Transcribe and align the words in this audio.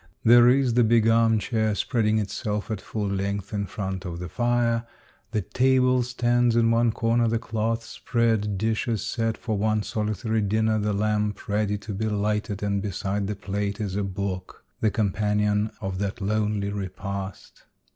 There 0.23 0.49
is 0.49 0.73
the 0.73 0.83
big 0.83 1.07
arm 1.07 1.37
chair 1.37 1.75
spreading 1.75 2.17
itself 2.17 2.71
at 2.71 2.81
full 2.81 3.07
length 3.07 3.53
in 3.53 3.67
front 3.67 4.03
of 4.03 4.17
the 4.17 4.29
fire; 4.29 4.87
the 5.29 5.43
table 5.43 6.01
stands 6.01 6.55
in 6.55 6.71
one 6.71 6.91
corner, 6.91 7.27
the 7.27 7.37
cloth 7.37 7.83
spread, 7.83 8.57
dishes 8.57 9.05
set 9.05 9.37
for 9.37 9.59
one 9.59 9.83
solitary 9.83 10.41
diner, 10.41 10.79
the 10.79 10.91
lamp 10.91 11.47
ready 11.47 11.77
to 11.77 11.93
be 11.93 12.07
lighted, 12.09 12.63
and 12.63 12.81
beside 12.81 13.27
the 13.27 13.35
plate 13.35 13.79
is 13.79 13.95
a 13.95 14.01
book, 14.01 14.65
the 14.79 14.89
companion 14.89 15.69
of 15.81 15.99
that 15.99 16.19
lonely 16.19 16.71
re 16.71 16.87
past. 16.89 17.65